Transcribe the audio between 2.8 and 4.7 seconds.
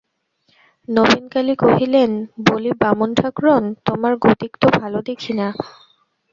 বামুন-ঠাকরুন, তোমার গতিক তো